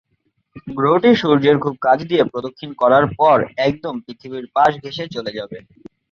গ্রহটি 0.77 1.11
সূর্যের 1.15 1.57
খুব 1.63 1.75
কাছ 1.85 1.99
দিয়ে 2.09 2.23
প্রদক্ষিণ 2.31 2.71
করার 2.81 3.05
পর 3.19 3.37
একদম 3.67 3.93
পৃথিবীর 4.05 4.45
পাশ 4.55 4.71
ঘেষে 4.83 5.03
চলে 5.15 5.31
যাবে। 5.37 5.57